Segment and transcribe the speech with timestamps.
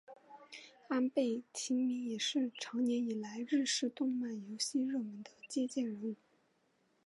[0.87, 6.15] 安倍晴明也是长年以来日式动漫游戏热门的借鉴人物。